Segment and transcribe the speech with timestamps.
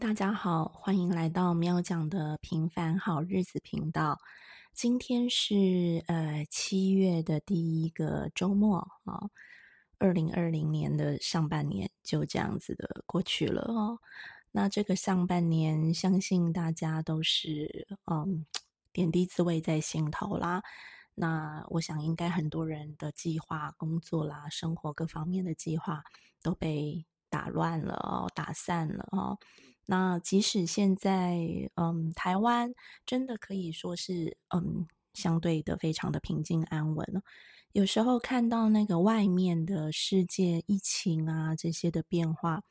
[0.00, 4.18] 大家好，欢迎来到喵讲的平凡好日子频道。
[4.72, 9.28] 今天是呃七月的第一个周末啊，
[9.98, 13.98] 二零二零年的上半年就这样子的过去了哦。
[14.52, 18.46] 那这个上半年，相信大家都是嗯
[18.94, 20.62] 点滴滋味在心头啦。
[21.14, 26.02] 那我想，应该很多人的计划、工作啦、生活各方面的计划
[26.42, 27.04] 都被。
[27.32, 29.38] 打乱了哦，打散了哦。
[29.90, 31.36] 那即使现在，
[31.74, 32.72] 嗯，台湾
[33.04, 37.04] 真的可以说是，嗯，相对的非常的平静安稳
[37.72, 42.62] 有时候看到那个外面的世界疫情啊这些的变化，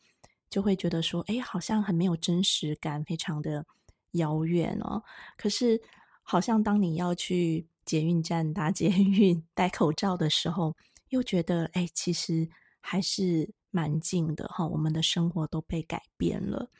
[0.50, 3.66] 就会觉得说，哎，好像很没有真实感，非常的
[4.12, 5.04] 遥远哦。
[5.36, 5.82] 可是，
[6.24, 10.74] 好像当你要去捷运站搭捷运、 戴口罩的时候，
[11.10, 13.54] 又觉得，哎，其实还是。
[13.72, 16.72] 蛮近的哈，我们的生活都被改变了。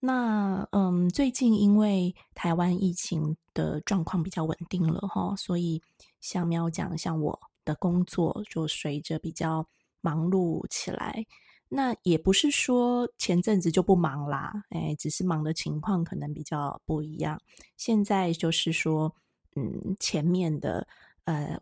[0.00, 5.82] 那嗯，最近因为台湾疫情的状况比较稳定了哈，所以
[6.20, 9.66] 像喵讲，像我的工作就随着比较
[10.00, 11.26] 忙碌起来。
[11.68, 17.40] 那也不是说前阵子就不忙啦，哎，只是忙的情况可能比较不一样。
[17.76, 19.14] 现在就是说，
[19.56, 20.86] 嗯，前面的
[21.24, 21.60] 呃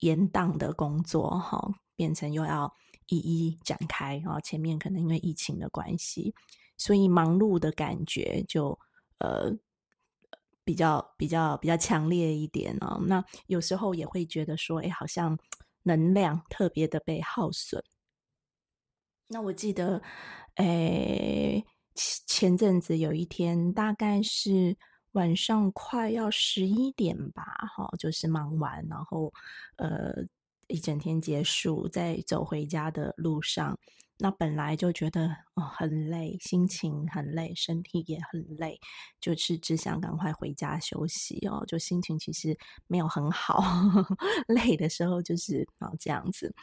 [0.00, 2.72] 延档的工作哈，变成又要。
[3.08, 4.40] 一一展开啊！
[4.40, 6.34] 前面可能因为疫情的关系，
[6.76, 8.78] 所以忙碌的感觉就
[9.18, 9.52] 呃
[10.64, 13.00] 比较比较比较强烈一点哦。
[13.06, 15.38] 那有时候也会觉得说，哎，好像
[15.82, 17.82] 能量特别的被耗损。
[19.28, 20.02] 那我记得，
[20.54, 21.64] 哎，
[22.26, 24.76] 前阵子有一天，大概是
[25.12, 27.42] 晚上快要十一点吧，
[27.76, 29.32] 哈，就是忙完，然后
[29.76, 30.26] 呃。
[30.68, 33.78] 一整天结束，在走回家的路上，
[34.18, 38.78] 那本来就觉得哦很累，心情很累，身体也很累，
[39.20, 41.64] 就是只想赶快回家休息哦。
[41.66, 43.62] 就心情其实没有很好，
[44.48, 46.54] 累的时候就是哦这样子。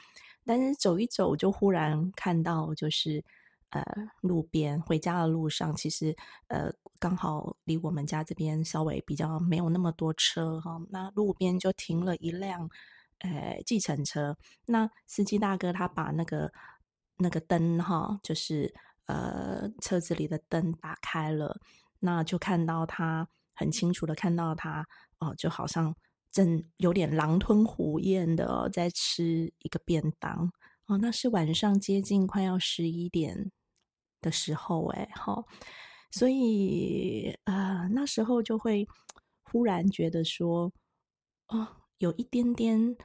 [0.45, 3.23] 但是走一走，就忽然看到就是
[3.71, 3.83] 呃
[4.21, 6.15] 路边回家的路上，其实
[6.47, 12.69] 呃刚好离我们家这边稍微比较没有那么多车哈，那路边就停了一辆。
[13.23, 14.35] 呃，计程车，
[14.65, 16.51] 那司机大哥他把那个
[17.21, 18.73] 那个灯哈，就是
[19.05, 21.59] 呃车子里的灯打开了，
[21.99, 24.85] 那就看到他很清楚的看到他
[25.19, 25.95] 哦，就好像
[26.31, 30.51] 正有点狼吞虎咽的在吃一个便当
[30.87, 33.51] 哦，那是晚上接近快要十一点
[34.19, 35.45] 的时候哎哈，
[36.09, 38.87] 所以呃那时候就会
[39.43, 40.73] 忽然觉得说
[41.47, 41.67] 哦，
[41.99, 42.97] 有一点点。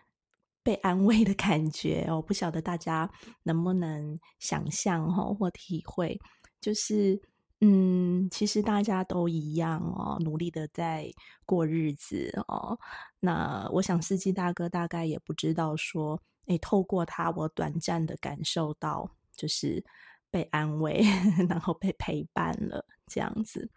[0.67, 3.09] 被安慰的感觉哦，不晓得大家
[3.45, 6.21] 能不能想象哈或体会，
[6.61, 7.23] 就是
[7.61, 11.09] 嗯，其实大家都一样哦，努力的在
[11.45, 12.77] 过日子哦。
[13.21, 19.85] 那我想司机大哥大概也不知道说，哎，透过他，我短暂的感受到就是
[20.33, 21.01] 被安慰，
[21.49, 23.71] 然后被陪伴了这样子。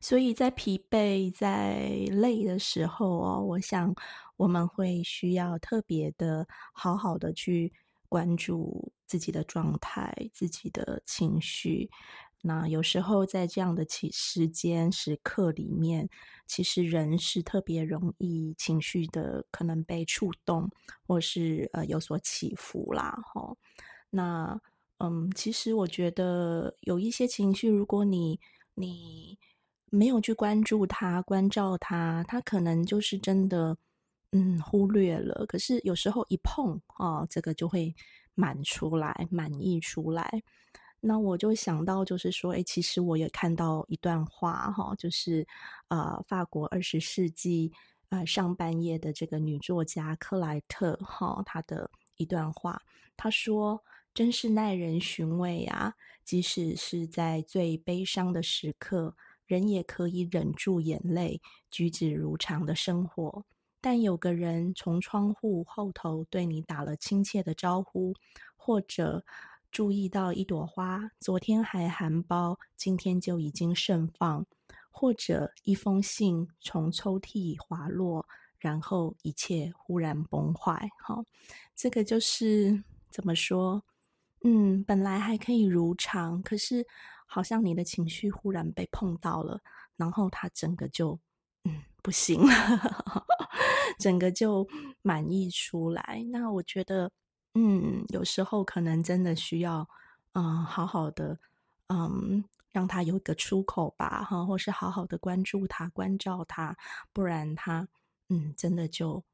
[0.00, 3.94] 所以在疲惫、在累的时候哦，我想
[4.36, 7.72] 我们会需要特别的好好的去
[8.08, 11.90] 关注自己的状态、自己的情绪。
[12.42, 16.08] 那有时候在这样的起时间时刻里面，
[16.46, 20.70] 其实人是特别容易情绪的，可能被触动，
[21.06, 23.18] 或是呃有所起伏啦。
[23.34, 23.56] 哈，
[24.10, 24.60] 那
[24.98, 28.38] 嗯，其实我觉得有一些情绪，如果你
[28.74, 29.38] 你
[29.90, 33.76] 没有去关注他、关照他，他可能就是真的，
[34.32, 35.46] 嗯，忽略了。
[35.46, 37.94] 可是有时候一碰啊，这个就会
[38.34, 40.42] 满出来、满溢出来。
[41.00, 45.46] 那我就想到，就是说，哎，其实我也看到一段话哈，就是
[45.88, 47.72] 呃，法国二十世纪
[48.08, 52.82] 呃上半叶的这个女作家克莱特哈，她的一段话，
[53.16, 55.94] 她说：“真是耐人寻味啊！
[56.24, 59.14] 即使是在最悲伤的时刻。”
[59.46, 61.40] 人也可以忍住眼泪，
[61.70, 63.44] 举止如常的生活。
[63.80, 68.14] 但有个人从窗户后头对你打了亲切的招呼，
[68.56, 69.24] 或者
[69.70, 74.44] 注意到一朵花，昨天还含苞，今天就已经盛放；
[74.90, 78.26] 或者一封信从抽屉滑落，
[78.58, 80.88] 然后一切忽然崩坏。
[81.04, 81.24] 哈，
[81.74, 83.84] 这个就是怎么说？
[84.44, 86.86] 嗯，本来还可以如常，可是。
[87.28, 89.60] 好像你的情绪忽然被碰到了，
[89.96, 91.18] 然后他整个就
[92.06, 92.54] 不行了，
[93.98, 94.64] 整个就
[95.02, 96.24] 满意出来。
[96.30, 97.10] 那我觉得，
[97.54, 99.88] 嗯，有时候可能真的需要，
[100.34, 101.36] 嗯，好好的
[101.88, 106.76] 嗯，让他有一个出口吧，哈，或是好好的关注他、关照他，
[107.12, 107.88] 不然他，
[108.28, 109.24] 嗯，真的就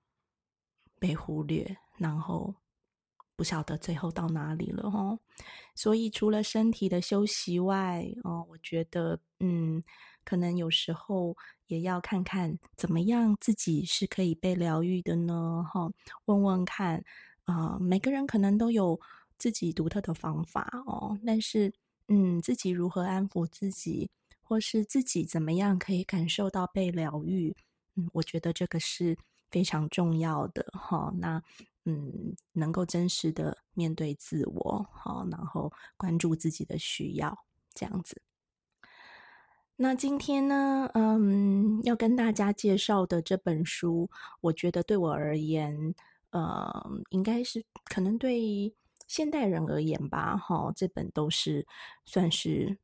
[0.99, 2.55] 被忽略，然后
[3.37, 5.19] 不晓得最后到哪里了，哈。
[5.75, 9.83] 所以除了身体的休息外，哦，我觉得，嗯，
[10.25, 11.37] 可能有时候
[11.73, 15.91] 也要看看怎么样自己是可以被疗愈的呢，哈，
[16.27, 17.03] 问问看，
[17.45, 19.01] 啊，每个人可能都有
[19.39, 21.73] 自己独特的方法哦，但是。
[22.09, 24.11] 嗯，自己如何安抚自己，
[24.43, 27.57] 或是自己怎么样可以感受到被疗愈？
[27.95, 29.17] 嗯，我觉得这个是
[29.51, 31.11] 非常重要的哈。
[31.17, 31.41] 那
[31.87, 38.21] 嗯，能够真实的面对自我，好，然后关注自己的需要，这样子。
[39.83, 44.09] 那今天呢，嗯，要跟大家介绍的这本书，
[44.41, 45.93] 我觉得对我而言，
[46.31, 48.73] 呃，应该是可能对。
[49.09, 51.67] 现代人而言吧，哈，这本都是
[52.05, 52.79] 算是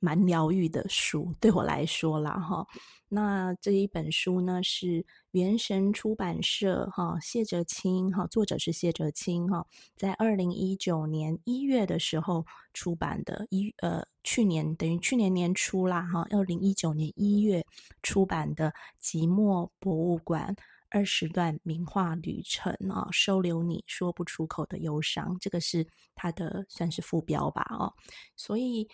[0.00, 2.66] 蛮疗愈的书，对我来说啦，哈。
[3.08, 9.66] 那这一本书呢，是元神出版社，哈，谢哲青，哈，作者是谢哲青，哈，
[9.96, 17.64] 在二零一九年一月的时候出版的，一呃，去年等于去年年初啦，哈，二零一九年一月
[18.02, 18.70] 出版的
[19.00, 20.54] 《寂寞博物馆》。
[20.92, 25.86] 二十段名画旅程啊，收留你说不出口的忧伤，这个是
[26.16, 27.94] 它的算是副标吧哦。
[28.34, 28.88] 所以，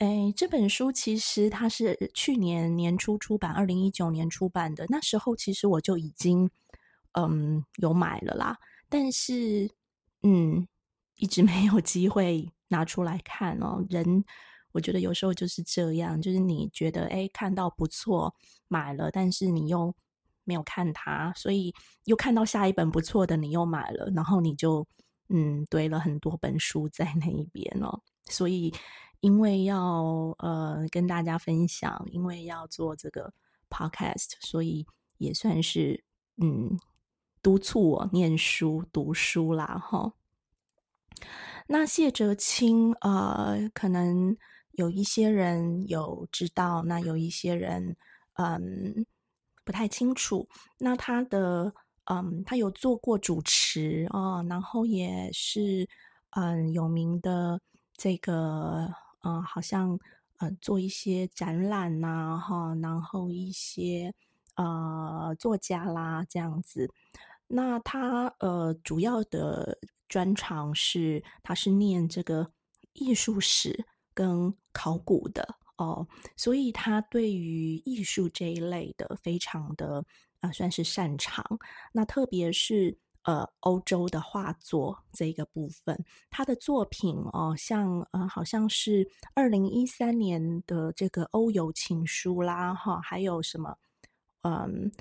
[0.00, 4.86] 诶，这本书其实它是去年年初出版，二零一九年出版的。
[4.88, 6.50] 那时候其实我就已经
[7.12, 8.56] 嗯有买了啦，
[8.88, 9.70] 但是
[10.22, 10.66] 嗯
[11.16, 13.84] 一直没有机会拿出来看哦。
[13.90, 14.24] 人
[14.72, 18.34] 我觉得有时候就是这样，就是你觉得诶看到不错
[18.68, 19.94] 买了，但是你又。
[20.44, 21.72] 没有看它，所以
[22.06, 24.84] 又看到下一本不错的，你又买了，然后你就
[25.28, 28.00] 嗯堆了很多本书在那一边哦。
[28.24, 28.72] 所以
[29.20, 33.32] 因为要呃跟大家分享，因为要做这个
[33.68, 34.86] podcast，所以
[35.18, 36.04] 也算是
[36.36, 36.78] 嗯
[37.42, 40.12] 督促我念书读书啦哈。
[41.66, 44.36] 那谢哲青呃，可能
[44.72, 47.96] 有一些人有知道，那有一些人
[48.34, 49.06] 嗯。
[49.62, 50.48] 不太清楚。
[50.78, 51.72] 那他的
[52.06, 55.88] 嗯，他有做过主持啊，然后也是
[56.30, 57.60] 嗯有名的
[57.96, 59.98] 这个呃，好像
[60.38, 64.14] 呃做一些展览呐哈，然后一些
[64.56, 66.92] 呃作家啦这样子。
[67.46, 69.78] 那他呃主要的
[70.08, 72.52] 专长是他是念这个
[72.92, 75.56] 艺术史跟考古的。
[75.76, 76.06] 哦，
[76.36, 80.04] 所以他对于艺术这一类的非常的
[80.40, 81.42] 啊，算是擅长。
[81.92, 93.76] 那特别是呃，欧洲的画作这个部分，他的作品哦，像呃，好像是二零一三年的这个《欧游情书》啦，哈，还有什么
[94.42, 94.90] 嗯，《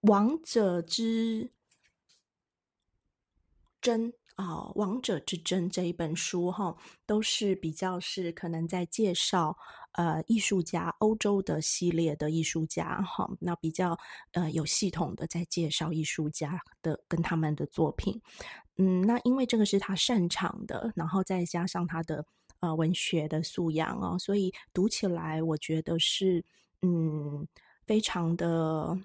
[0.00, 1.52] 王者之
[3.80, 4.10] 争》。
[4.38, 4.44] 啊，
[4.76, 6.72] 《王者之争》这一本书哈，
[7.04, 9.56] 都是比较是可能在介绍
[9.94, 13.98] 呃艺术家欧洲的系列的艺术家哈，那比较
[14.30, 18.22] 呃有系统的在介绍艺术家的跟他们的作品。
[18.76, 22.24] 嗯，那因为这个是他擅长的，然后再加上他的
[22.60, 26.44] 呃文学的素养哦，所以读起来我觉得是
[26.82, 27.44] 嗯
[27.88, 28.96] 非常的。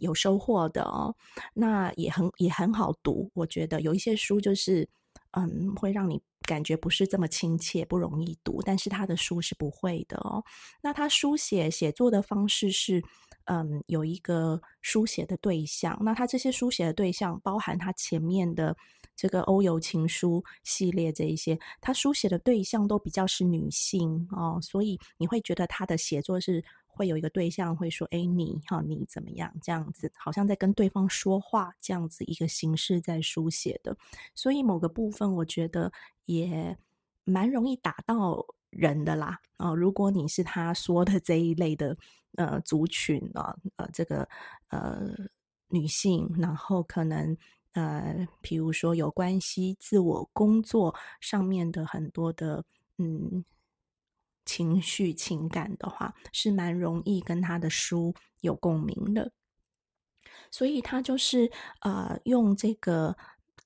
[0.00, 1.14] 有收获的哦，
[1.54, 3.30] 那也很也很好读。
[3.34, 4.88] 我觉得有一些书就是，
[5.32, 8.62] 嗯，会让你感觉不是这么亲切，不容易读。
[8.62, 10.42] 但是他的书是不会的哦。
[10.82, 13.02] 那他书写写作的方式是，
[13.44, 15.98] 嗯，有一个书写的对象。
[16.02, 18.76] 那他这些书写的对象，包含他前面的
[19.14, 26.64] 这个《欧游情书》系列这一些，他书写的对象都比较是女性哦，所以你会觉得他的写作是。
[26.96, 33.94] 会有一个对象会说：“哎，你哈，你怎么样？”这样子，好像在跟对方说话，这样子一个形式在书写的。
[34.34, 35.92] 所以某个部分，我觉得
[36.24, 36.76] 也
[37.24, 39.38] 蛮容易打到人的啦。
[39.58, 41.96] 哦，如果你是他说的这一类的
[42.36, 44.26] 呃族群啊，呃，这个
[44.70, 45.12] 呃
[45.68, 47.36] 女性，然后可能
[47.72, 52.64] 呃，比如说有关系自我工作上面的很多的
[52.96, 53.44] 嗯。
[54.46, 59.32] 情绪情感的话，是蛮容易跟他的书有共鸣的，
[60.50, 61.50] 所以他就是
[61.80, 63.16] 呃用这个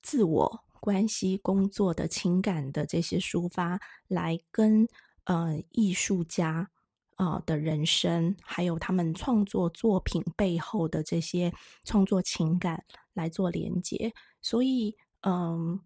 [0.01, 4.87] 自我关系、工作的情感的这些抒发，来跟
[5.25, 6.71] 呃艺术家
[7.15, 11.53] 啊的人生，还有他们创作作品背后的这些
[11.85, 12.83] 创作情感
[13.13, 15.79] 来做连接，所以嗯。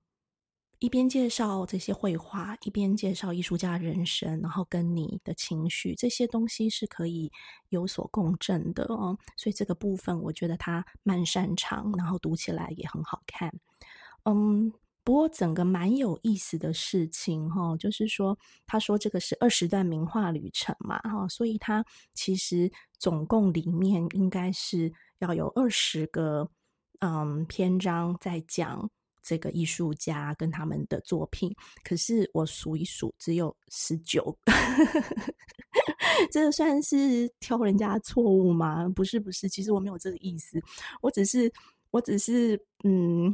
[0.80, 7.32] 一边介绍这些绘画，一边介绍艺术家人生，然后跟你的情绪这些东西是可以
[7.70, 9.18] 有所共振的哦。
[9.38, 13.52] 所以这个部分我觉得他蛮擅长，然后读起来也很好看。
[14.26, 14.72] 嗯，
[15.04, 26.50] 不过整个蛮有意思的事情哈，就是说他说这个是二十段名画旅程嘛哈，所以他其实总共里面应该是要有二十个
[27.00, 28.90] 嗯篇章在讲。
[29.26, 31.52] 这个艺术家跟他们的作品，
[31.84, 34.38] 可是我数一数，只有十九，
[36.32, 38.88] 这算是挑人家错误吗？
[38.90, 40.62] 不是，不是，其实我没有这个意思，
[41.02, 41.52] 我只是，
[41.90, 43.34] 我只是，嗯，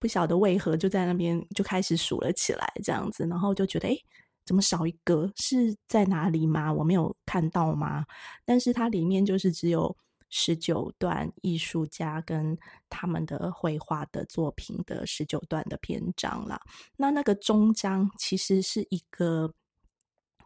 [0.00, 3.96] 不晓得为何就在那边就开始数了起来，这样子，然后就觉得，哎，
[4.44, 5.30] 怎么少一个？
[5.36, 6.72] 是在哪里吗？
[6.72, 8.04] 我没有看到吗？
[8.44, 9.96] 但是它里面就是只有。
[10.34, 12.58] 十九段艺术家跟
[12.88, 16.58] 他们的绘画的作品的十九段的篇章啦。
[16.96, 19.52] 那那个终章其实是一个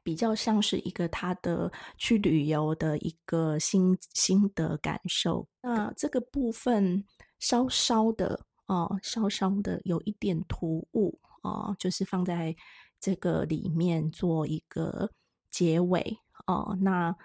[0.02, 5.46] 比较像是一个他的去旅游的一个心心得感受。
[5.62, 7.04] 那这个部分
[7.38, 12.56] 稍稍的哦，稍稍的有一点突兀哦，就是放在
[12.98, 15.12] 这个里面做一个
[15.48, 16.76] 结尾哦。
[16.80, 17.16] 那。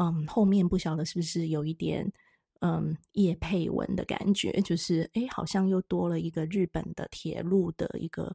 [0.00, 2.10] 嗯，后面不晓得是不是有一点
[2.60, 8.34] 嗯叶佩文的感觉，就是哎，好像又多了一个日本的铁路的一个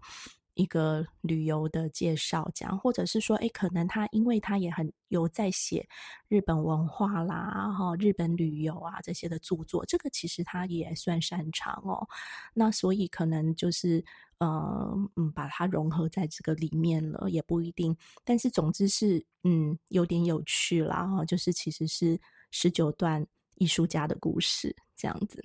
[0.55, 5.88] 一个旅游的介绍，这样，或者是说，哎，可能他因为他也很有在写
[6.27, 12.07] 日本文化啦，哈，日本旅游啊这些的著作，这个其实他也算擅长哦，
[12.53, 14.03] 那所以可能就是。
[14.39, 17.95] 呃，嗯，把它融合在这个里面了也不一定，
[18.25, 21.24] 但是总之是，嗯，有点有趣啦哈。
[21.24, 22.19] 就是其实是
[22.51, 25.41] 十九段艺术家的故事这样子。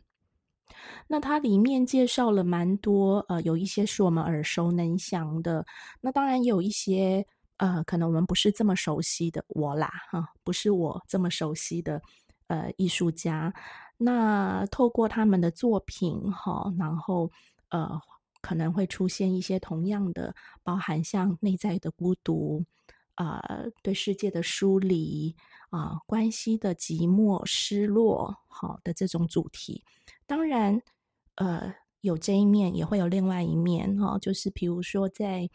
[1.07, 5.65] 那它里面介绍了蛮多，呃，有一些是我们耳熟能详的，
[6.01, 7.27] 那当然也有一些，
[7.59, 12.01] 呃，可能我们不是这么熟悉的我啦，哈，不是我这么熟悉的，
[12.49, 13.53] 呃，艺术家。
[13.97, 17.31] 那透过他们的作品，哈，然后，
[17.71, 18.01] 呃。
[18.43, 22.65] 可能会出现一些同样的，包含像内在的孤独，
[23.15, 23.39] 啊，
[23.83, 25.37] 对世界的疏离，
[25.71, 29.83] 啊，关系的寂寞、失落，好的这种主题。
[30.27, 30.81] 当然，
[31.37, 35.49] 呃，有这一面，也会有另外一面，哈，就是比如说在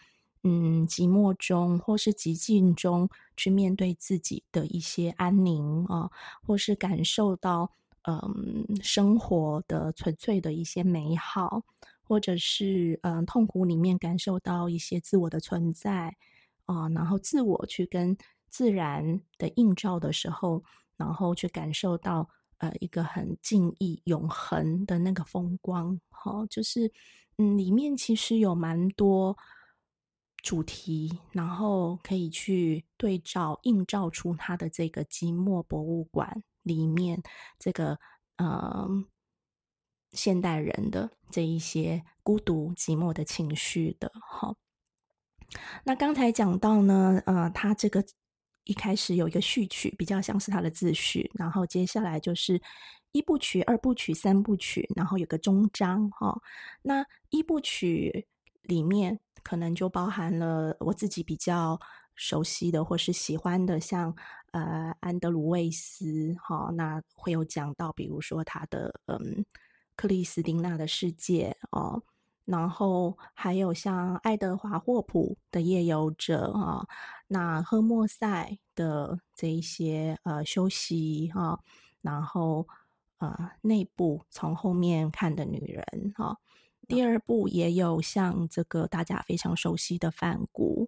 [0.44, 3.08] 嗯寂寞中或是寂静中
[3.38, 6.10] 去面对自己的一些安宁啊，
[6.46, 7.72] 或是感受到
[8.08, 11.64] 嗯生活的纯粹的一些美好。
[12.08, 16.16] 或者是嗯，痛苦里面感受到一些自我的存在
[16.66, 18.16] 啊，然后自我去跟
[18.56, 20.64] 自然的映照的时候，
[20.96, 26.00] 然后去感受到呃一个很静谧永恒的那个风光。
[26.10, 26.90] 好，就是
[27.38, 29.38] 嗯，里面其实有蛮多
[30.42, 37.22] 主题，然后可以去对照映照出它的这个寂寞博物馆里面
[37.60, 38.00] 这个
[38.38, 39.06] 嗯。
[40.14, 44.56] 现代人的这一些孤独、寂寞的情绪的，哈。
[45.84, 48.02] 那刚才讲到呢，呃，他这个
[48.66, 52.62] 一开始有一个序曲，比较像是他的自序，然后接下来就是
[53.14, 56.40] 一部曲、二部曲、三部曲，然后有个终章，哈。
[56.82, 58.28] 那一部曲
[58.64, 61.80] 里面可能就包含了我自己比较
[62.16, 64.16] 熟悉的或是喜欢的，像
[64.52, 69.46] 呃安德鲁卫斯，哈，那会有讲到，比如说他的嗯。
[69.98, 72.04] 克里斯汀娜的世界哦，
[72.46, 76.88] 然后还有像爱德华霍普的夜游者啊，
[77.28, 81.60] 那赫莫塞的这一些呃休息哈，
[82.02, 82.68] 然后
[83.18, 86.38] 呃内部从后面看的女人哈，
[86.88, 90.88] 第二部也有像这个大家非常熟悉的梵谷、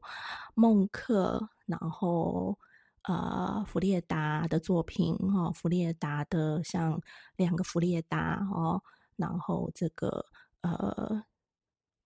[0.54, 2.56] 孟克，然后
[3.02, 7.02] 呃弗列达的作品哈，弗列达的像
[7.36, 8.84] 两个弗列达哦。
[9.16, 10.24] 然后这个
[10.62, 11.24] 呃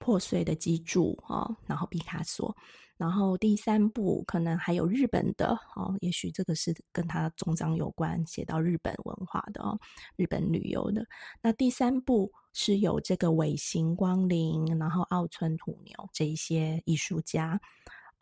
[0.02, 2.56] 破碎的脊柱啊，然后毕卡索，
[2.98, 9.80] 然后第三部可能还有日本的哦，也许这个是跟他终章有关，写到日本文化的哦，
[10.16, 11.06] 日本旅游的。
[11.40, 17.62] 那第三部是有这个尾行光临，然后奥村土牛这一些艺术家。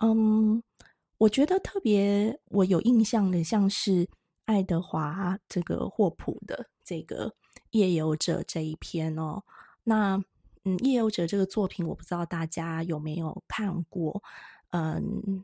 [0.02, 0.62] 嗯，
[1.18, 4.06] 我觉得特别我有印象的，像是
[4.44, 7.34] 爱德华这个霍普的这个。
[7.72, 9.44] 夜游者这一篇哦，
[9.84, 10.20] 那
[10.66, 14.22] 嗯，夜游者这个作品，我不知道大家有没有看过。
[14.72, 15.44] 嗯，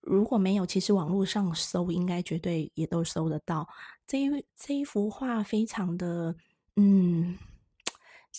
[0.00, 3.66] 如果没有，其实网络上搜应该绝对也都搜得到。
[4.06, 6.34] 这一这一幅画非常的
[6.76, 7.38] 嗯，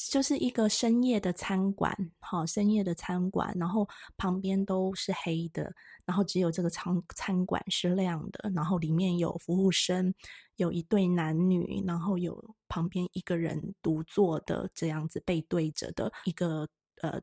[0.09, 5.71] 就是一个深夜的餐馆，好，深夜的餐馆，然后旁边都是黑的，
[6.03, 10.11] 然后只有这个餐餐馆是亮的，然后里面有服务生，
[10.55, 16.67] 有一对男女，然后有旁边一个人独坐的这样子背对着的一个
[17.01, 17.21] 呃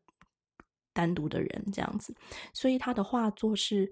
[0.93, 2.15] 单独的人这样子，
[2.55, 3.91] 所以他的画作是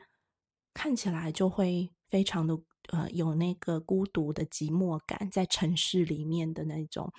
[0.72, 2.56] 看起来就会非常的
[2.90, 7.12] 呃有那个孤独的寂寞感，在城市里面的那种。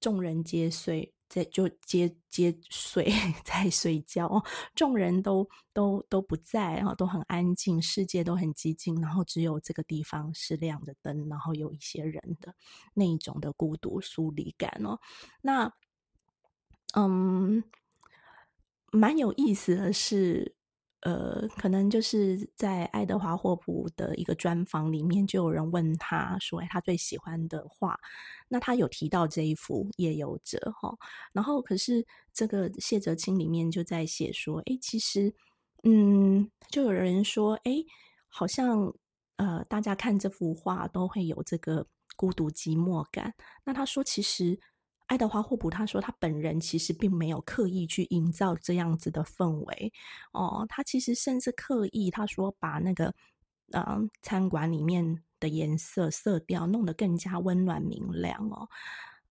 [0.00, 3.12] 众人皆睡，在就皆皆睡
[3.44, 4.42] 在睡觉，
[4.74, 12.54] 众人都都都不在啊，都很安静，世界都很寂静，然后只有这个地方是亮着灯，然后有一些人的
[12.94, 14.98] 那一种的孤独疏离感哦。
[15.42, 15.72] 那
[16.94, 17.62] 嗯，
[18.90, 20.56] 蛮有意思的是。
[21.00, 27.98] 呃，可能就是在爱德华霍普的一个专访里面，就有人问他说：“哎，他最喜欢的画？”
[28.48, 30.94] 那他有提到这一幅《夜游者》哈。
[31.32, 35.34] 然后，可是这个谢哲清里面就在写说：“哎，其实，
[35.84, 37.76] 嗯，就有人说，哎，
[38.28, 38.92] 好像
[39.36, 43.32] 呃，大家看这幅画都会有这个孤独寂寞感。”
[43.64, 44.60] 那他说，其实。
[45.10, 49.92] 爱德华霍普他说，他本人其实并没有刻意去营造这样子的氛围
[50.30, 53.12] 哦，他其实甚至刻意他说把那个
[53.72, 58.68] 嗯餐馆里面的颜色色调弄得更加温暖明亮哦，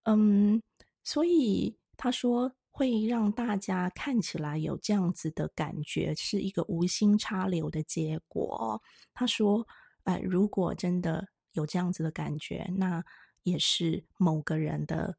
[0.02, 0.60] 嗯，
[1.02, 8.82] 所以他说会让大家看起来有这样子的感觉，是一个无心插柳的结果。
[9.14, 9.66] 他说，
[10.04, 13.02] 呃，如果真的有这样子的感觉，那
[13.44, 15.16] 也是某个人的。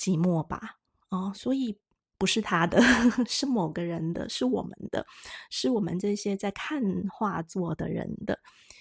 [0.00, 0.78] 寂寞吧，
[1.10, 1.78] 哦，所以
[2.16, 2.80] 不是他的，
[3.28, 5.06] 是某个人的，是我们的，
[5.50, 8.40] 是我们这些在看画作的人的。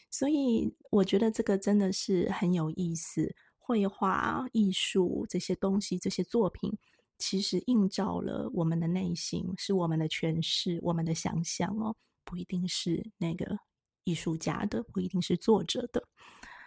[0.10, 3.36] 所以我觉得这个真的是很有意思。
[3.58, 6.76] 绘画、艺术这些东西，这些作品，
[7.20, 13.60] 其实映照了我们的内心，是我们的诠释，我们的想象哦，不一定是那个
[14.06, 16.04] 艺术家的，不一定是作者的，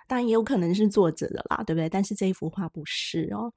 [0.07, 1.89] 当然也有可能是作者的啦，对不对？
[1.89, 3.53] 但是这一幅画不是哦。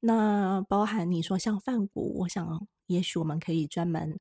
[0.00, 4.18] 那包含你说像梵谷，我想也许我们可以专门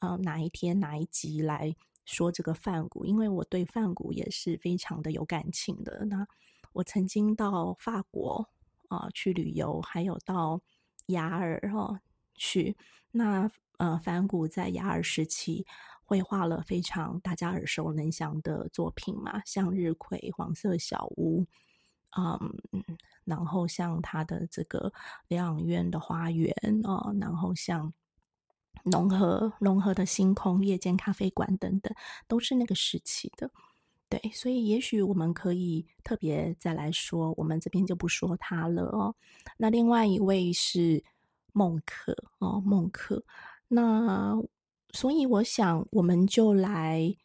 [0.00, 6.04] 呃哪一天哪一集来说这个梵谷，因为我对梵谷也是非常的有感情的。
[6.06, 6.26] 那
[6.72, 8.48] 我曾经到法国
[8.88, 10.60] 啊去旅游，还有到
[11.06, 12.00] 雅尔哈
[12.34, 12.76] 去。
[13.12, 15.64] 那呃梵谷在雅尔时期
[16.04, 21.46] 绘画了非常大家耳熟能详的作品嘛，向日葵、黄色小屋。
[22.18, 22.84] 嗯，
[23.30, 24.92] 然后像他的这个
[25.28, 27.92] 疗养院的花园哦，然后像
[28.82, 31.94] 融合融合的星空、夜间咖啡馆等等，
[32.26, 33.48] 都是那个时期的。
[34.08, 39.14] 对，所以也许我们可以特别再来说，我们这边就不说他了哦。
[39.56, 41.04] 那另外一位是
[41.52, 43.22] 孟克哦，孟克。
[43.68, 44.36] 那
[44.92, 47.16] 所以我想，我们就来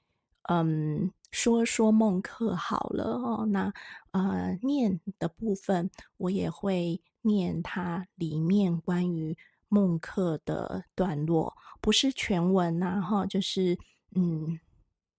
[0.44, 1.12] 嗯。
[1.36, 3.74] 说说孟克好了哦，那
[4.12, 13.78] 呃念的部分我也会念它里面关于孟克的段落，不是全文呐哈，就是
[14.16, 14.58] 嗯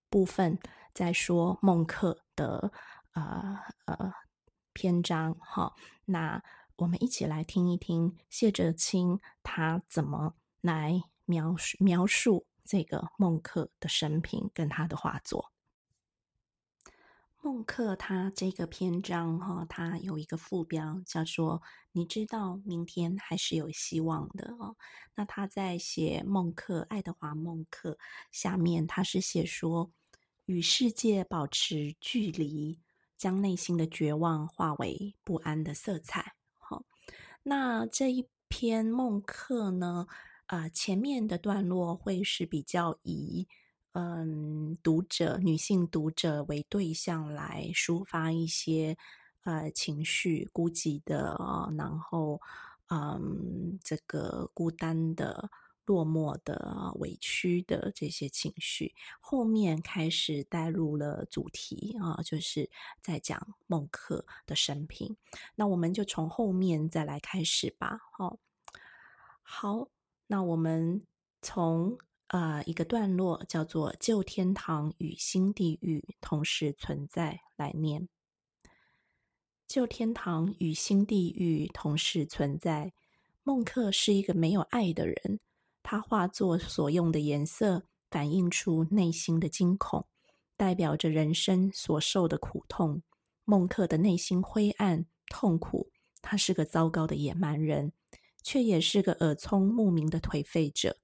[0.09, 0.59] 部分
[0.95, 2.73] 在说孟克的
[3.13, 4.11] 呃呃
[4.73, 5.75] 篇章哈。
[6.07, 6.43] 那
[6.77, 15.53] 我们一起来听一听谢哲清他怎么来描述描述这个孟克的生平跟他的画作。
[17.47, 21.63] 孟克他这个篇章哈，他有一个副标叫做
[21.95, 24.75] “你知道明天还是有希望的”哦。
[25.15, 28.01] 那他在写孟克爱德华孟克
[28.33, 29.93] 下面，他是写说
[30.47, 32.81] 与世界保持距离，
[33.17, 36.35] 将内心的绝望化为不安的色彩。
[36.59, 36.85] 好，
[37.45, 40.09] 那这一篇孟克呢，
[40.47, 43.47] 啊，前面的段落会是比较以。
[43.99, 48.95] 嗯，读者女性读者为对象来抒发一些
[49.45, 51.35] 呃情绪，孤寂的，
[51.79, 52.39] 然后
[52.91, 55.51] 嗯，这个孤单的、
[55.87, 62.69] 落寞的、委屈的这些情绪，后面开始带入了主题啊，就是
[63.01, 65.17] 在讲孟克的生平。
[65.55, 67.99] 那我们就从后面再来开始吧。
[68.13, 68.39] 好，
[69.41, 69.89] 好，
[70.27, 71.03] 那我们
[71.41, 71.97] 从。
[72.29, 78.09] 啊，一个段落叫做“旧天堂与新地狱同时存在”，来念。
[79.69, 82.93] 旧天堂与新地狱同时存在。
[83.43, 85.41] 孟克是一个没有爱的人，
[85.83, 90.07] 他画作所用的颜色反映出内心的惊恐，
[90.57, 93.03] 代表着人生所受的苦痛。
[93.45, 97.93] 孟克的内心灰暗、痛苦，他是个糟糕的野蛮人。
[98.43, 100.99] 却也是个耳聪目明的颓废者。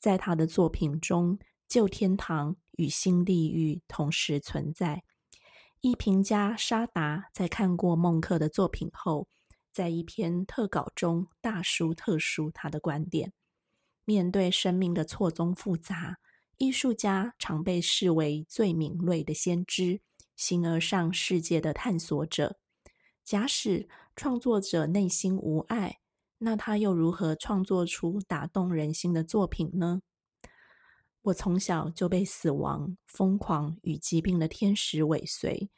[0.00, 5.02] 在他的作品中，旧天堂与新地狱同时存在。
[5.80, 9.28] 艺评家沙达在看过孟克的作品后，
[9.72, 13.32] 在一篇特稿中大书特书他的观点：
[14.04, 16.18] 面对生命的错综复杂，
[16.56, 20.00] 艺术家常被视为最敏锐的先知，
[20.34, 22.58] 形而上世界的探索者。
[23.22, 26.00] 假使创作者内心无爱，
[26.38, 30.02] 那他又如何创作出打动人心的作品呢？
[31.22, 35.70] 我从小就被死亡、疯狂与疾病的天使尾随。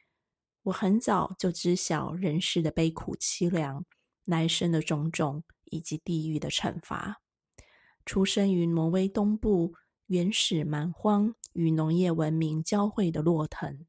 [0.65, 3.87] 我很早就知晓人世的悲苦凄凉、
[4.27, 7.23] 来生的种种以及地狱的惩罚。
[8.05, 9.75] 出生于挪威东部
[10.07, 13.87] 原始蛮荒与农业文明交汇的洛腾，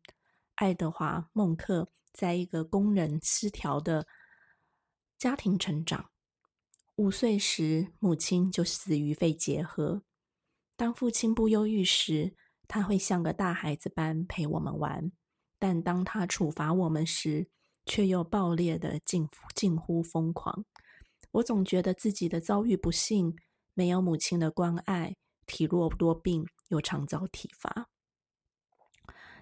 [0.55, 4.07] 爱德华·孟克在一个工人失调的
[5.17, 6.10] 家庭成长。
[7.01, 10.03] 五岁时，母亲就死于肺结核。
[10.75, 12.35] 当父亲不忧郁时，
[12.67, 15.09] 他会像个大孩子般陪我们玩；
[15.57, 17.49] 但当他处罚我们时，
[17.87, 20.63] 却又暴烈的近近乎疯狂。
[21.31, 23.35] 我总觉得自己的遭遇不幸，
[23.73, 25.15] 没有母亲的关爱，
[25.47, 27.89] 体弱多病，又常遭体罚。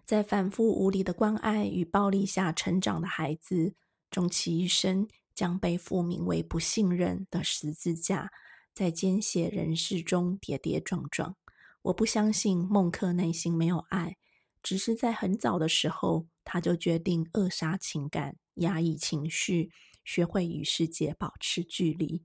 [0.05, 3.75] 在反复无理的关爱与暴力下成长的孩子，
[4.09, 8.29] 终其一生将被赋名为不信任的十字架。
[8.73, 11.37] 在艰险人世中跌跌撞撞，
[11.83, 14.17] 我不相信孟克内心没有爱，
[14.61, 19.71] 只是在很早的时候，他就决定扼杀情感、压抑情绪，
[20.03, 22.21] 学会与世界保持距离，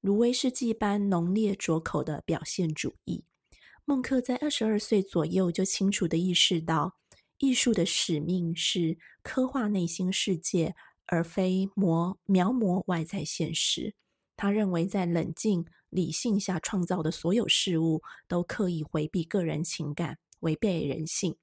[0.00, 3.24] 如威士忌般浓烈浊口的表现主义。
[3.84, 6.96] 孟克在二十二岁左右就清楚的意识到，
[7.38, 10.74] 艺术的使命是刻画内心世界，
[11.12, 13.94] 而非描描摹外在现实。
[14.34, 21.36] 他认为，在冷静理性下创造的所有事物，都刻意回避个人情感，违背人性。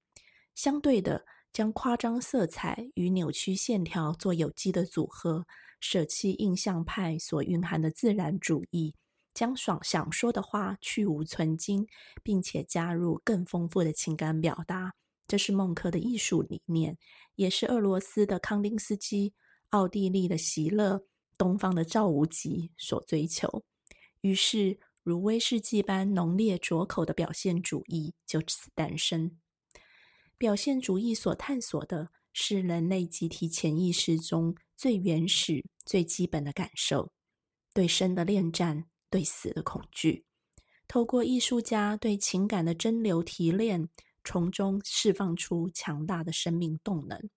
[0.56, 5.46] 相对的，将夸张色彩与扭曲线条做有机的组合，
[5.80, 8.96] 舍弃印象派所蕴含的自然主义，
[9.36, 11.86] 将爽想说的话去无存精，
[12.24, 14.96] 并且加入更丰富的情感表达。
[15.28, 16.98] 这是孟克的艺术理念，
[17.36, 19.36] 也是俄罗斯的康丁斯基、
[19.70, 21.06] 奥地利的席勒。
[21.38, 23.64] 东方的赵无极所追求，
[24.20, 29.38] 于是如威士忌般浓烈浊口的表现主义就此诞生。
[30.38, 37.14] 表现主义所探索的是人类集体潜意识中最原始、最基本的感受：
[37.74, 40.26] 对生的恋战，对死的恐惧。
[40.90, 43.88] 透过艺术家对情感的蒸馏提炼，
[44.26, 47.30] 从中释放出强大的生命动能。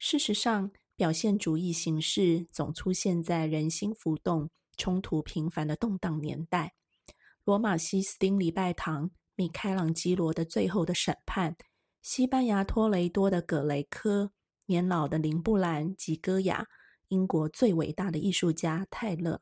[0.00, 6.74] 事实上，表现主义形式总出现在人心浮动、冲突频繁的动荡年代。
[7.44, 11.56] 罗马西斯丁礼拜堂、米开朗基罗的最后的审判、
[12.00, 14.32] 西班牙托雷多的葛雷科、
[14.66, 16.68] 年老的林布兰及戈雅、
[17.08, 19.40] 英国最伟大的艺术家泰勒、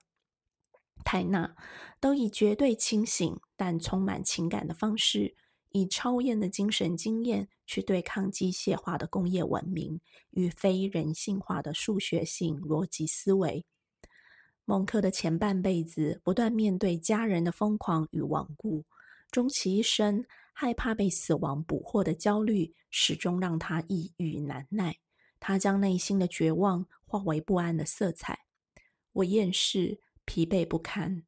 [1.05, 1.55] 泰纳，
[2.01, 5.37] 都以绝对清醒但充满情感的方式。
[5.73, 13.65] 以超验的精神经验去对抗机械化的工业文明与非人性化的数学性逻辑思维。
[14.65, 18.85] 孟克的前半辈子不断面对家人的疯狂与顽固，
[19.31, 24.97] 终其一生害怕被死亡捕获的焦虑，始终让他抑郁难耐。
[25.41, 28.41] 他将内心的绝望化为不安的色彩。
[29.13, 31.25] 我厌世、疲惫不堪。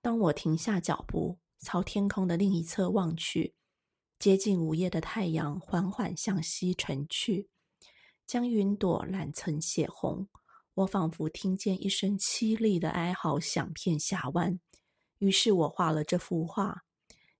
[0.00, 3.54] 当我停下脚步，朝天空的另一侧望去。
[4.18, 7.48] 接近午夜的太阳缓缓向西沉去，
[8.26, 10.28] 将云朵染成血红。
[10.74, 14.58] 我仿佛听见一声凄厉的哀嚎响遍峡湾。
[15.18, 16.82] 于是我画了这幅画，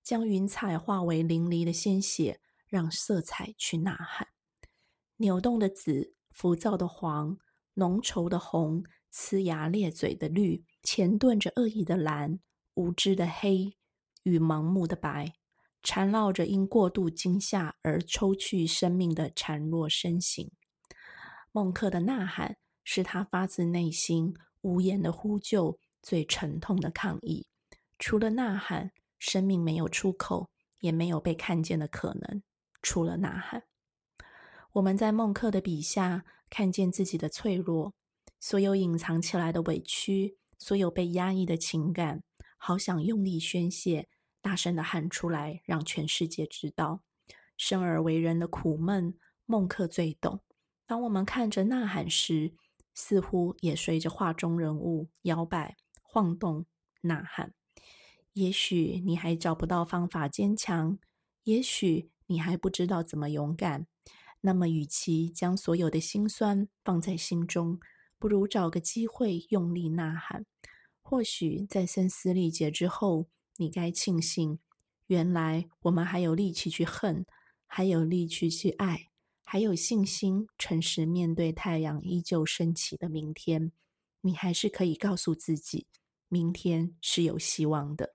[0.05, 4.29] 将云彩化为淋漓的鲜血，让色彩去呐喊。
[5.17, 7.39] 扭动的紫，浮躁的黄，
[7.75, 12.39] 浓稠的红，呲牙咧嘴的绿，钳钝着恶意的蓝，
[12.75, 13.77] 无知的黑
[14.23, 15.35] 与盲目的白。
[15.89, 20.51] 缠绕着因过度惊吓而抽去生命的孱弱身形。
[21.51, 27.47] 孟克的呐喊是他发自内心无言的呼救，最沉痛的抗议。
[27.99, 32.43] 除了呐喊，生命没有出口，也没有被看见的可能。
[32.83, 33.63] 除了呐喊，
[34.73, 37.95] 我们在孟克的笔下看见自己的脆弱，
[38.39, 42.23] 所有隐藏起来的委屈，所有被压抑的情感，
[42.59, 44.07] 好想用力宣泄。
[44.41, 47.03] 大声的喊出来，让全世界知道
[47.57, 49.15] 生而为人的苦闷。
[49.47, 50.41] 孟克最懂。
[50.87, 52.53] 当我们看着呐喊时，
[52.95, 56.67] 似乎也随着画中人物摇摆，晃动、
[57.03, 57.55] 呐喊。
[58.35, 60.99] 也许你还找不到方法坚强，
[61.45, 63.87] 也许你还不知道怎么勇敢。
[64.43, 67.81] 那么，与其将所有的心酸放在心中，
[68.19, 70.47] 不如找个机会用力呐喊。
[71.03, 74.59] 或许在声嘶力竭之后，你该庆幸，
[75.07, 77.27] 原来我们还有力气去恨，
[77.67, 79.11] 还有力气去爱，
[79.43, 83.73] 还有信心诚实面对太阳依旧升起的明天。
[84.21, 85.87] 你还是可以告诉自己，
[86.29, 88.15] 明天是有希望的。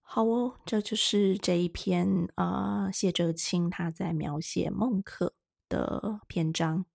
[0.00, 5.34] 好哦，这就是这一篇呃谢哲青他在描写孟克
[5.68, 6.86] 的篇章。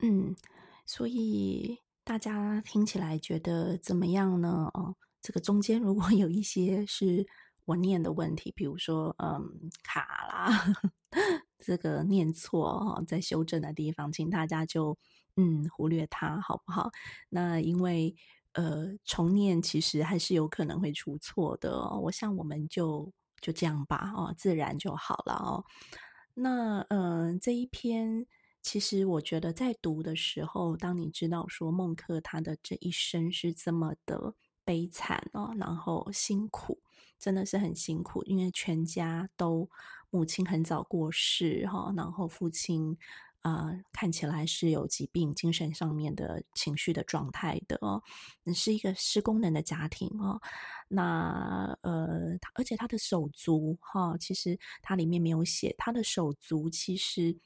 [0.00, 0.36] 嗯，
[0.84, 4.70] 所以大家听起来觉得怎么样呢？
[4.72, 7.26] 哦，这个中间如果有一些是
[7.66, 10.74] 我念的问题，比如说嗯卡啦，
[11.60, 14.96] 这个念错哦，在修正的地方，请大家就
[15.36, 16.90] 嗯忽略它，好不好？
[17.28, 18.16] 那因为。
[18.54, 21.88] 呃，重念其实还是有可能会出错的。
[22.00, 25.64] 我想我们就就这样吧，哦，自然就好了哦。
[26.34, 28.26] 那呃，这一篇
[28.62, 36.80] 其实我觉得在读的时候，当你知道说孟克他的这一生是这么的悲惨哦，然后辛苦，
[37.18, 39.68] 真的是很辛苦，因为全家都
[40.10, 42.96] 母亲很早过世哈，然后父亲。
[43.42, 48.02] 呃，看起来是有疾病、精神上面的情绪的状态的哦，
[48.52, 50.40] 是一个失功能的家庭哦。
[50.88, 57.38] 那呃，而且他的手足哈，其实他里面没有写，他的手足其实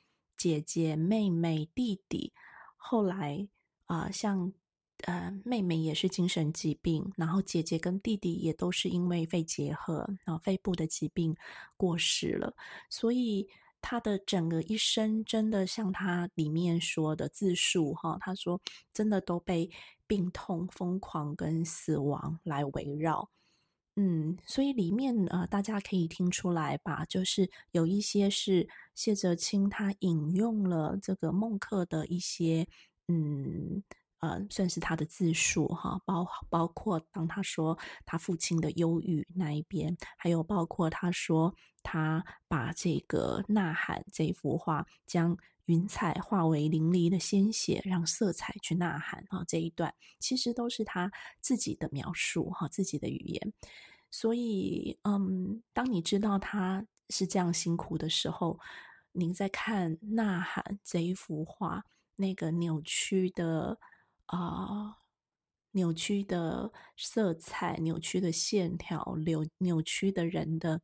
[0.42, 2.32] 姐姐、妹妹、弟弟，
[2.76, 3.46] 后来
[3.84, 4.52] 啊，像
[5.04, 11.36] 呃妹妹也是精神疾病，然后姐姐跟弟弟也都是因为肺结核啊、肺部的疾病
[11.76, 12.56] 过世了，
[12.90, 13.46] 所以。
[13.84, 18.60] 他的整个一生，真的像他里面说的自述哈，他说
[18.94, 19.68] 真的都被
[20.06, 23.28] 病痛、疯狂跟死亡来围绕。
[23.96, 32.66] 嗯，所以里面呃，大家可以听出来吧，就是有一些是谢哲青他引用了这个孟克的一些
[33.08, 33.82] 嗯。
[34.22, 37.76] 呃，算是他的自述哈，包包括当他说
[38.06, 41.52] 他父亲的忧郁那一边，还有包括他说
[41.82, 53.52] 他把这个呐喊这幅画，将云彩化为淋漓的鲜血，让色彩去呐喊啊，这一段其实都是他自己的描述哈，自己的语言。
[54.10, 58.58] 所以，嗯，当你知道他是这样辛苦的时候，
[59.12, 61.84] 您在看呐喊这一幅画，
[62.16, 63.78] 那个扭曲的。
[64.26, 64.96] 啊，
[65.72, 70.80] 扭曲的色彩，扭曲的线条，扭扭曲的人的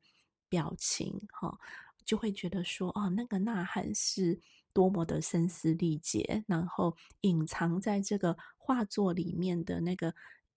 [0.51, 1.59] 表情，哈，
[2.05, 4.39] 就会觉得说，哦，那个呐喊是
[4.79, 10.15] 多么的声嘶力竭，然后隐藏在这个画作里面的那个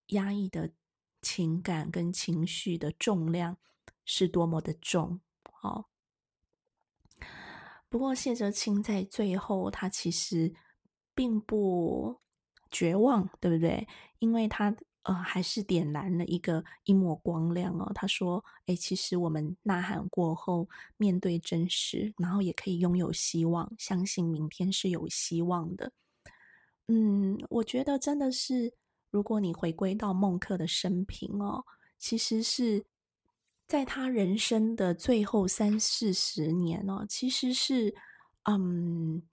[0.10, 0.71] 压抑的
[1.23, 3.57] 情感跟情绪的重量
[4.05, 5.19] 是多么的重，
[5.51, 5.89] 好。
[7.89, 10.53] 不过谢哲青在最后，他其实
[11.15, 12.21] 并不。
[12.73, 13.86] 绝望，对不对？
[14.19, 17.91] 因为他呃，还是点燃了一个一抹光亮哦。
[17.95, 25.91] 他说：“哎，其实我们呐喊过后，面对真实，然后也可以拥有希望，相信明天是有希望的。”
[26.89, 28.73] 嗯，我觉得真的是，
[29.11, 31.63] 如果你回归到孟克的生平哦，
[31.99, 32.85] 其实是
[33.67, 37.95] 在他人生的最后三四十年哦，其实是
[38.43, 39.23] 嗯，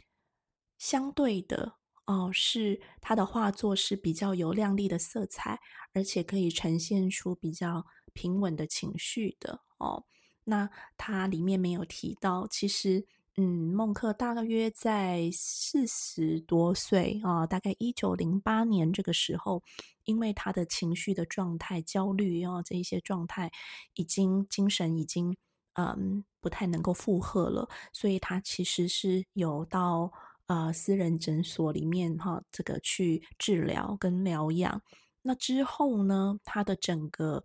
[0.78, 1.77] 相对的。
[2.08, 5.60] 哦，是他的画作是比较有亮丽的色彩，
[5.92, 10.06] 而且可以呈现出比较平稳的情绪的哦。
[10.44, 19.62] 那他里面没有提到，其实，嗯，孟克大约在四十多岁啊，大概一九零八年这个时候，
[20.04, 23.52] 因为他的情绪的状态、焦虑啊这一些状态，
[23.92, 25.36] 已经精神已经
[25.74, 30.10] 嗯不太能够负荷了，所以他其实是有到。
[30.48, 34.80] 啊，私人诊所里面哈，这个去治疗跟疗养。
[35.20, 37.44] 那之后呢，他的整个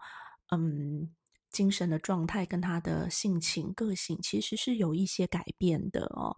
[0.52, 1.14] 嗯
[1.52, 6.38] 精神的状态跟他的性情个性其实是有一些改变的哦。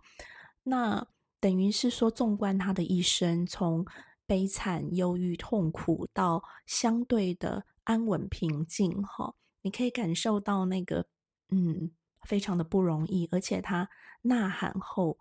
[0.64, 1.06] 那
[1.40, 3.86] 等于是说，纵观他的一生，从
[4.26, 11.06] 悲惨、忧郁、痛苦到相对的安稳平静哈，你可以感受到那个
[11.50, 11.92] 嗯，
[12.24, 13.88] 非常的不容易，而且他
[14.24, 15.20] 呐喊后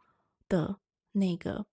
[0.48, 0.78] 的。
[1.14, 1.66] 那个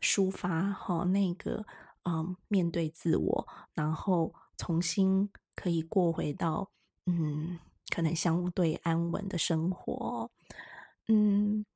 [0.00, 1.66] 抒发哈，那个
[2.04, 6.70] 嗯，面对自我，然后重新可以过回到
[7.06, 7.58] 嗯，
[7.94, 10.30] 可能相对安稳的生活，
[11.08, 11.66] 嗯，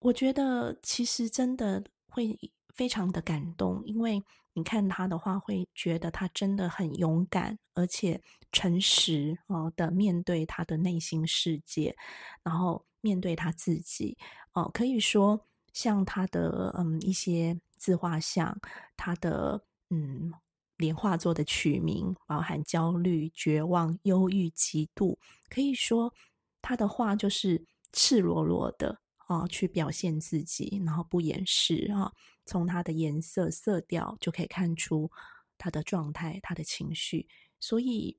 [0.00, 2.38] 我觉得其实真的会
[2.74, 8.20] 非常的感动，因为你看他的话，会觉得他真的很勇敢，而且
[8.52, 11.96] 诚实哦的面对他的内心世界，
[12.42, 14.18] 然后面对他自己。
[14.52, 18.58] 哦，可以说像他的嗯一些自画像，
[18.96, 20.32] 他的嗯
[20.76, 25.16] 连画作的取名，包含焦虑、绝望、忧郁、嫉妒，
[25.48, 26.14] 可以说
[26.62, 29.00] 他的画就是赤裸裸的。
[29.28, 32.10] 啊，去表现自己，然后不掩饰啊。
[32.46, 35.10] 从他的颜色、色调就可以看出
[35.58, 37.28] 他的状态、他的情绪。
[37.60, 38.18] 所以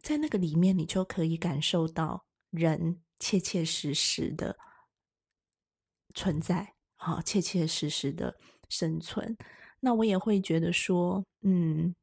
[0.00, 4.56] 在那个里面，你就可以感受到人切切实实的
[6.14, 8.36] 存在，啊，切切实实的
[8.68, 9.36] 生存。
[9.80, 11.94] 那我也会觉得说，嗯，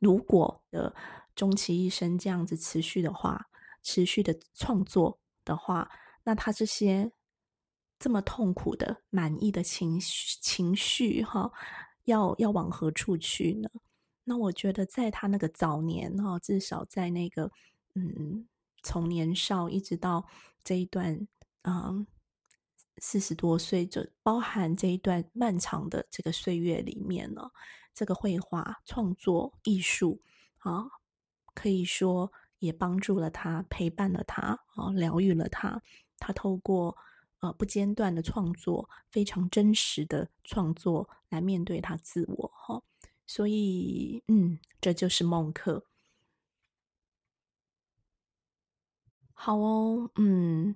[0.00, 0.94] 如果的
[1.34, 3.46] 终其一生这样子持续的话，
[3.82, 5.90] 持续的创作的话。
[6.24, 7.10] 那他这些
[7.98, 11.50] 这么痛苦的、满意的情绪情绪，哈，
[12.04, 13.70] 要要往何处去呢？
[14.24, 17.50] 那我觉得，在他那个早年，哈，至少在那个，
[17.94, 18.46] 嗯，
[18.82, 20.26] 从年少一直到
[20.62, 21.26] 这一段，
[21.62, 22.06] 嗯，
[23.00, 27.50] 四十多岁，就包含这一段漫长的这个岁月里面呢，
[27.94, 30.20] 这个绘画创作艺术，
[30.58, 30.86] 啊，
[31.54, 35.82] 可以说也帮助了他，陪伴了他，啊，疗愈了他。
[36.18, 36.96] 他透过
[37.40, 42.82] 呃不间断的创作，非常真实的创作来面对他自我哈，
[43.26, 45.84] 所以嗯，这就是孟克。
[49.32, 50.74] 好哦，嗯，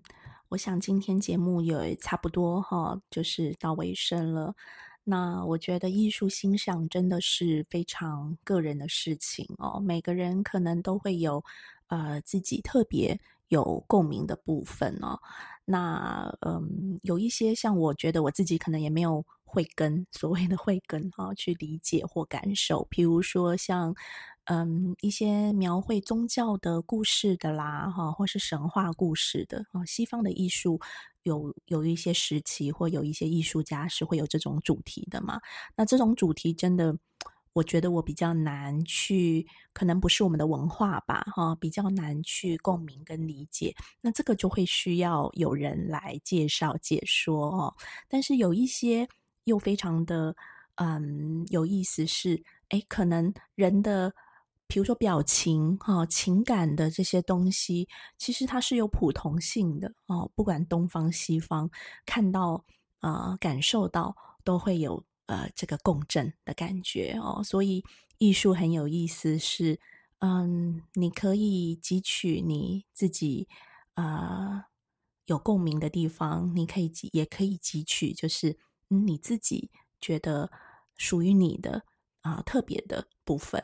[0.52, 4.54] 我想今天节目也差不多哈，就是到尾声了。
[5.02, 11.42] 那我觉得艺术欣赏真的是非常个人的事情哦，每个人可能都会有
[11.86, 13.18] 呃自己特别。
[13.48, 15.20] 有共鸣的部分哦，
[15.66, 23.94] 那嗯，有一些像我觉得我自己可能也没有慧根，所谓的慧根哈，去理解或感受，譬如说像
[24.44, 30.80] 嗯一些描绘宗教的故事的啦哈，或是神话故事的啊，西方的艺术
[31.22, 35.40] 有有一些时期或有一些艺术家是会有这种主题的嘛，
[35.76, 36.96] 那这种主题真的。
[37.54, 43.74] 我觉得我比较难去，可能不是我们的文化吧，哈，比较难去共鸣跟理解。
[44.00, 47.74] 那这个就会需要有人来介绍解说哦。
[48.08, 49.06] 但是有一些
[49.44, 50.34] 又非常的
[50.76, 54.14] 嗯有意思，是哎，可能人的，
[54.72, 60.30] 比如说表情哈、情感的这些东西，其实它是有普同性的哦。
[60.34, 61.70] 不管东方西方，
[62.06, 62.64] 看到
[63.00, 65.04] 啊，感受到都会有。
[65.26, 67.82] 呃，这个共振的感觉哦，所以
[68.18, 69.80] 艺术很有意思，是
[70.18, 73.48] 嗯，你可以汲取你自己
[73.94, 74.64] 呃
[75.26, 78.58] 有共鸣的地方，你可以也可以汲取，就是
[78.88, 80.50] 你自己觉得
[80.96, 81.84] 属于你的
[82.20, 83.62] 啊特别的部分。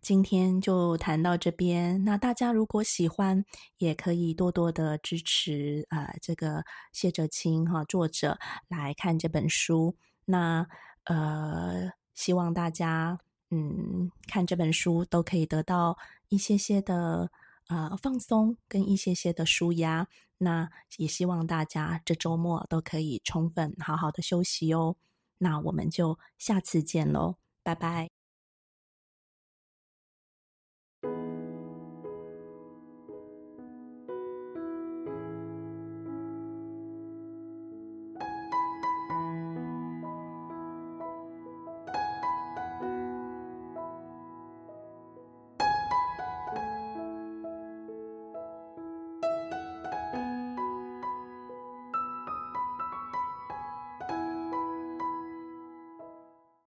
[0.00, 3.44] 今天就谈到这边，那大家如果喜欢，
[3.78, 8.38] 也可以多多的支持啊，这个谢哲清哈作者
[8.68, 9.96] 来看这本书。
[10.24, 10.66] 那
[11.04, 13.18] 呃，希望大家
[13.50, 17.30] 嗯看这本书都可以得到一些些的
[17.68, 20.06] 呃放松跟一些些的舒压。
[20.42, 24.96] 那也希望大家这周末都可以充分好好的休息哦。
[25.38, 28.19] 那我们就下次见喽，拜拜。